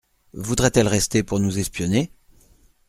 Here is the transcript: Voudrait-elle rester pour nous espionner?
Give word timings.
Voudrait-elle 0.33 0.87
rester 0.87 1.21
pour 1.21 1.39
nous 1.39 1.59
espionner? 1.59 2.11